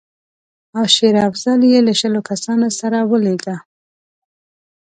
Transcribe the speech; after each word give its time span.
او 0.77 0.83
شېر 0.95 1.15
افضل 1.29 1.59
یې 1.71 1.79
له 1.87 1.93
شلو 1.99 2.21
کسانو 2.29 2.67
سره 2.79 2.97
ولېږه. 3.09 3.57